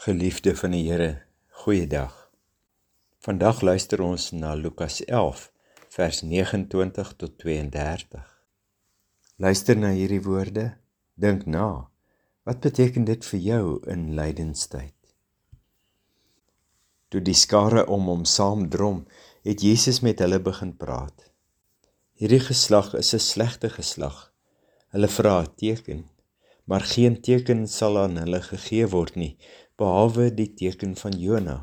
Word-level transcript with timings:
Geliefde 0.00 0.56
van 0.56 0.72
die 0.72 0.86
Here, 0.88 1.22
goeiedag. 1.60 2.14
Vandag 3.20 3.58
luister 3.60 4.00
ons 4.00 4.30
na 4.32 4.54
Lukas 4.56 5.02
11 5.04 5.42
vers 5.92 6.22
29 6.22 7.10
tot 7.20 7.34
32. 7.42 8.22
Luister 9.36 9.76
na 9.76 9.90
hierdie 9.92 10.22
woorde, 10.24 10.64
dink 11.20 11.44
na. 11.44 11.90
Wat 12.48 12.64
beteken 12.64 13.04
dit 13.12 13.28
vir 13.28 13.44
jou 13.50 13.62
in 13.92 14.14
lydenstyd? 14.16 14.96
Toe 17.12 17.20
die 17.20 17.36
skare 17.36 17.84
om 17.84 18.08
hom 18.08 18.24
saam 18.24 18.70
drom, 18.72 19.04
het 19.44 19.60
Jesus 19.60 20.00
met 20.00 20.24
hulle 20.24 20.40
begin 20.40 20.72
praat. 20.80 21.28
Hierdie 22.16 22.40
geslag 22.48 22.94
is 22.96 23.12
'n 23.12 23.26
slegte 23.28 23.68
geslag. 23.68 24.32
Hulle 24.96 25.12
vra 25.12 25.42
'n 25.42 25.54
teken, 25.60 26.06
maar 26.64 26.80
geen 26.80 27.20
teken 27.20 27.66
sal 27.68 27.98
aan 27.98 28.16
hulle 28.16 28.40
gegee 28.40 28.86
word 28.88 29.16
nie 29.16 29.36
behalwe 29.80 30.28
die 30.36 30.50
teken 30.60 30.92
van 31.00 31.16
Jona. 31.18 31.56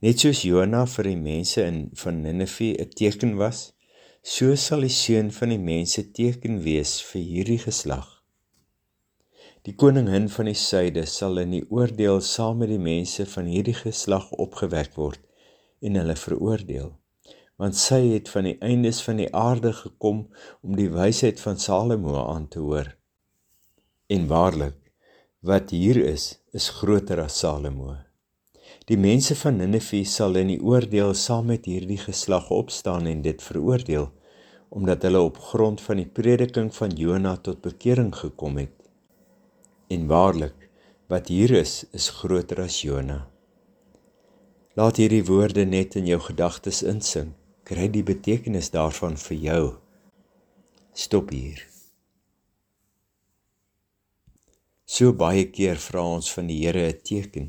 Net 0.00 0.22
soos 0.22 0.44
Jona 0.46 0.84
vir 0.88 1.10
die 1.10 1.18
mense 1.20 1.64
in 1.66 1.80
van 2.02 2.22
Ninive 2.24 2.70
'n 2.84 2.94
teken 3.00 3.34
was, 3.42 3.72
so 4.22 4.54
sal 4.54 4.86
die 4.86 4.94
seun 4.94 5.32
van 5.38 5.52
die 5.54 5.64
mense 5.72 6.06
teken 6.20 6.62
wees 6.68 6.94
vir 7.08 7.22
hierdie 7.32 7.58
geslag. 7.66 8.08
Die 9.66 9.74
koningin 9.74 10.30
van 10.36 10.46
die 10.48 10.56
suide 10.56 11.04
sal 11.06 11.42
in 11.42 11.50
die 11.58 11.66
oordeel 11.68 12.20
saam 12.20 12.62
met 12.62 12.72
die 12.72 12.84
mense 12.92 13.26
van 13.34 13.44
hierdie 13.44 13.76
geslag 13.76 14.30
opgewek 14.46 14.96
word 14.96 15.20
en 15.80 16.00
hulle 16.00 16.16
veroordeel 16.16 16.94
want 17.60 17.76
sy 17.76 17.98
het 18.14 18.30
van 18.32 18.46
die 18.48 18.56
eindes 18.64 19.02
van 19.04 19.18
die 19.20 19.28
aarde 19.36 19.74
gekom 19.76 20.22
om 20.64 20.76
die 20.78 20.88
wysheid 20.94 21.40
van 21.44 21.58
Salomo 21.60 22.14
aan 22.22 22.46
te 22.48 22.62
hoor. 22.64 22.88
En 24.08 24.26
waarlik, 24.30 24.78
wat 25.40 25.70
hier 25.70 25.96
is, 25.96 26.36
is 26.52 26.68
groter 26.68 27.22
as 27.22 27.38
Salomo. 27.40 27.94
Die 28.90 28.98
mense 29.00 29.32
van 29.40 29.56
Ninive 29.56 30.02
sal 30.04 30.36
in 30.36 30.50
die 30.52 30.60
oordeel 30.60 31.14
saam 31.16 31.48
met 31.48 31.64
hierdie 31.64 32.00
geslag 32.00 32.50
opstaan 32.52 33.08
en 33.08 33.22
dit 33.24 33.40
veroordeel, 33.40 34.10
omdat 34.68 35.06
hulle 35.08 35.22
op 35.24 35.40
grond 35.50 35.80
van 35.80 36.02
die 36.02 36.06
prediking 36.06 36.68
van 36.76 36.92
Jona 36.92 37.36
tot 37.36 37.62
bekering 37.64 38.12
gekom 38.14 38.60
het. 38.60 38.76
En 39.88 40.06
waarlik, 40.12 40.68
wat 41.08 41.32
hier 41.32 41.56
is, 41.56 41.84
is 41.96 42.10
groter 42.20 42.60
as 42.62 42.82
Jona. 42.84 43.24
Laat 44.76 45.00
hierdie 45.00 45.24
woorde 45.24 45.64
net 45.64 45.96
in 45.98 46.06
jou 46.06 46.20
gedagtes 46.28 46.84
insink. 46.86 47.32
Kry 47.64 47.88
die 47.92 48.02
betekenis 48.02 48.72
daarvan 48.74 49.16
vir 49.20 49.36
jou. 49.38 49.64
Stop 50.92 51.30
hier. 51.30 51.60
So 55.00 55.14
baie 55.16 55.46
keer 55.48 55.78
vra 55.80 56.02
ons 56.04 56.26
van 56.36 56.50
die 56.50 56.58
Here 56.60 56.82
'n 56.86 56.98
teken. 57.08 57.46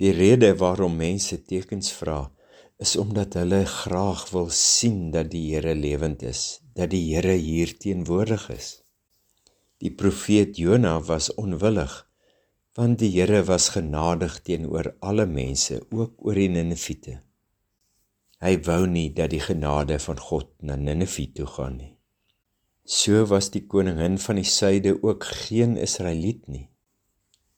Die 0.00 0.10
rede 0.10 0.48
waarom 0.58 0.96
mense 0.96 1.36
tekens 1.50 1.92
vra, 1.98 2.32
is 2.84 2.96
omdat 2.96 3.36
hulle 3.38 3.62
graag 3.64 4.24
wil 4.30 4.50
sien 4.50 5.12
dat 5.12 5.30
die 5.30 5.54
Here 5.54 5.74
lewend 5.74 6.22
is, 6.22 6.60
dat 6.74 6.90
die 6.90 7.14
Here 7.14 7.36
hier 7.38 7.78
teenwoordig 7.78 8.50
is. 8.50 8.82
Die 9.78 9.94
profeet 9.94 10.56
Jona 10.56 11.00
was 11.00 11.30
onwillig, 11.34 11.94
want 12.74 12.98
die 12.98 13.12
Here 13.20 13.44
was 13.44 13.68
genadig 13.68 14.42
teenoor 14.42 14.96
alle 14.98 15.26
mense, 15.26 15.78
ook 15.90 16.26
oor 16.26 16.34
die 16.34 16.48
Niniviete. 16.48 17.22
Hy 18.40 18.58
wou 18.66 18.86
nie 18.86 19.12
dat 19.14 19.30
die 19.30 19.40
genade 19.40 19.98
van 19.98 20.18
God 20.18 20.50
na 20.60 20.74
Ninive 20.74 21.32
toe 21.32 21.46
gaan 21.46 21.76
nie. 21.76 21.95
So 22.86 23.24
was 23.26 23.48
die 23.50 23.64
koningin 23.66 24.14
van 24.22 24.38
die 24.38 24.46
suide 24.46 24.92
ook 25.02 25.24
geen 25.24 25.74
Israeliet 25.76 26.46
nie. 26.46 26.68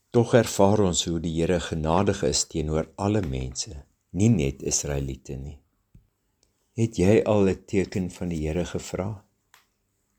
Tog 0.09 0.33
ervaar 0.33 0.81
ons 0.81 1.03
hoe 1.05 1.19
die 1.21 1.35
Here 1.37 1.59
genadig 1.61 2.23
is 2.25 2.47
teenoor 2.49 2.89
alle 2.97 3.21
mense, 3.21 3.75
nie 4.17 4.31
net 4.33 4.65
Israeliete 4.65 5.37
nie. 5.37 5.59
Het 6.81 6.97
jy 6.97 7.21
al 7.29 7.45
'n 7.53 7.65
teken 7.67 8.09
van 8.11 8.33
die 8.33 8.41
Here 8.47 8.65
gevra? 8.65 9.23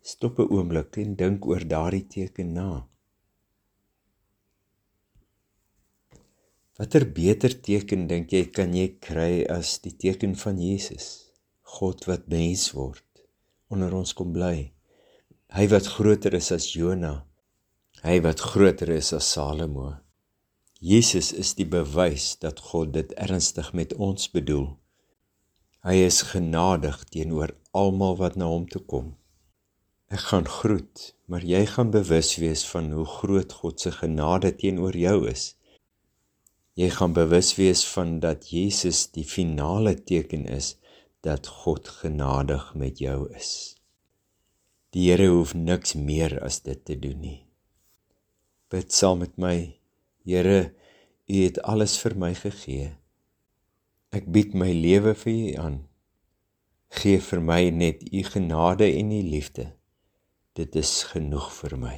Stop 0.02 0.40
'n 0.40 0.52
oomblik 0.54 0.98
en 0.98 1.16
dink 1.16 1.46
oor 1.46 1.66
daardie 1.68 2.06
teken 2.08 2.54
na. 2.54 2.88
Watter 6.78 7.12
beter 7.12 7.62
teken 7.62 8.08
dink 8.08 8.32
jy 8.32 8.46
kan 8.46 8.74
jy 8.74 8.88
kry 9.00 9.46
as 9.50 9.80
die 9.80 9.98
teken 9.98 10.36
van 10.36 10.62
Jesus, 10.62 11.34
God 11.62 12.06
wat 12.06 12.28
mens 12.28 12.72
word, 12.72 13.26
onder 13.70 13.94
ons 13.94 14.14
kom 14.14 14.32
bly? 14.32 14.79
Hy 15.50 15.64
wat 15.72 15.88
groter 15.90 16.36
is 16.38 16.52
as 16.54 16.68
Jona. 16.78 17.24
Hy 18.04 18.20
wat 18.22 18.44
groter 18.52 18.92
is 18.94 19.08
as 19.18 19.32
Salomo. 19.34 19.96
Jesus 20.78 21.32
is 21.34 21.56
die 21.58 21.66
bewys 21.66 22.36
dat 22.38 22.62
God 22.70 22.92
dit 22.94 23.16
ernstig 23.18 23.72
met 23.74 23.96
ons 23.98 24.30
bedoel. 24.30 24.68
Hy 25.82 25.96
is 26.06 26.20
genadig 26.36 27.00
teenoor 27.10 27.56
almal 27.74 28.20
wat 28.20 28.38
na 28.38 28.52
hom 28.52 28.68
toe 28.70 28.84
kom. 28.94 29.08
Ek 30.14 30.22
gaan 30.30 30.46
groet, 30.46 31.16
maar 31.26 31.42
jy 31.42 31.64
gaan 31.74 31.90
bewus 31.98 32.36
wees 32.38 32.62
van 32.70 32.94
hoe 32.94 33.08
groot 33.10 33.58
God 33.64 33.82
se 33.82 33.96
genade 33.98 34.54
teenoor 34.54 34.94
jou 34.94 35.18
is. 35.34 35.56
Jy 36.78 36.92
gaan 36.94 37.18
bewus 37.18 37.56
wees 37.58 37.82
van 37.90 38.20
dat 38.22 38.52
Jesus 38.54 39.08
die 39.18 39.26
finale 39.26 39.98
teken 39.98 40.46
is 40.46 40.76
dat 41.26 41.50
God 41.66 41.90
genadig 42.06 42.70
met 42.78 43.02
jou 43.02 43.26
is. 43.34 43.79
Die 44.96 45.10
Here 45.12 45.28
hoef 45.30 45.54
niks 45.54 45.94
meer 45.94 46.40
as 46.42 46.64
dit 46.66 46.80
te 46.86 46.96
doen 46.98 47.20
nie. 47.22 47.40
Bid 48.74 48.94
saam 48.94 49.22
met 49.22 49.38
my. 49.38 49.76
Here, 50.26 50.74
U 51.30 51.44
het 51.44 51.62
alles 51.62 52.00
vir 52.02 52.16
my 52.18 52.32
gegee. 52.34 52.90
Ek 54.10 54.26
bied 54.34 54.56
my 54.58 54.72
lewe 54.74 55.14
vir 55.14 55.34
U 55.36 55.54
aan. 55.62 55.78
Gee 56.98 57.22
vir 57.22 57.42
my 57.46 57.62
net 57.70 58.02
U 58.10 58.24
genade 58.26 58.90
en 58.90 59.14
U 59.14 59.22
liefde. 59.30 59.70
Dit 60.58 60.76
is 60.76 61.04
genoeg 61.12 61.52
vir 61.62 61.78
my. 61.78 61.98